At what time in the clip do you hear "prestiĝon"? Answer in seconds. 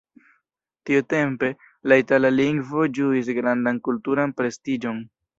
4.41-5.03